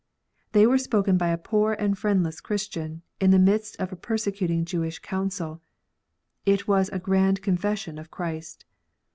[0.53, 4.65] They were spoken by a poor and friendless Christian, in the midst of a persecuting
[4.65, 5.61] Jewish Council.
[6.43, 8.65] It was a grand con fession of Christ.